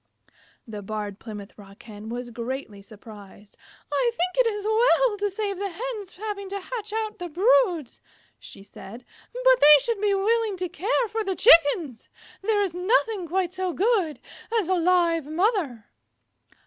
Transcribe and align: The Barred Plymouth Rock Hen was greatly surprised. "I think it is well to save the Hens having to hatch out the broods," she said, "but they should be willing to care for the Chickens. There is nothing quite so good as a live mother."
The 0.67 0.81
Barred 0.81 1.19
Plymouth 1.19 1.55
Rock 1.59 1.83
Hen 1.83 2.09
was 2.09 2.31
greatly 2.31 2.81
surprised. 2.81 3.55
"I 3.93 4.09
think 4.17 4.31
it 4.33 4.49
is 4.49 4.65
well 4.65 5.17
to 5.17 5.29
save 5.29 5.59
the 5.59 5.69
Hens 5.69 6.15
having 6.17 6.49
to 6.49 6.59
hatch 6.59 6.91
out 6.91 7.19
the 7.19 7.29
broods," 7.29 8.01
she 8.39 8.63
said, 8.63 9.05
"but 9.31 9.59
they 9.59 9.77
should 9.79 10.01
be 10.01 10.15
willing 10.15 10.57
to 10.57 10.69
care 10.69 11.07
for 11.07 11.23
the 11.23 11.35
Chickens. 11.35 12.09
There 12.41 12.63
is 12.63 12.73
nothing 12.73 13.27
quite 13.27 13.53
so 13.53 13.73
good 13.73 14.19
as 14.51 14.67
a 14.67 14.73
live 14.73 15.27
mother." 15.27 15.85